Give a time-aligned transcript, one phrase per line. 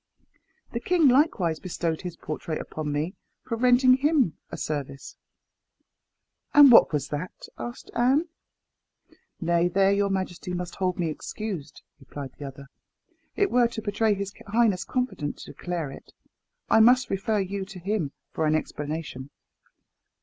[0.71, 3.13] The king likewise bestowed his portrait upon me
[3.43, 5.15] for rendering him a service."
[6.55, 8.27] "And what was that?" asked Anne.
[9.39, 12.65] "Nay, there your majesty must hold me excused," replied the other.
[13.35, 16.13] "It were to betray his highness's confidence to declare it.
[16.67, 19.29] I must refer you to him for explanation."